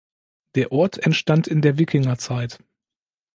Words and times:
Der 0.55 0.71
Ort 0.71 0.97
entstand 1.05 1.45
in 1.45 1.61
der 1.61 1.77
Wikingerzeit. 1.77 2.57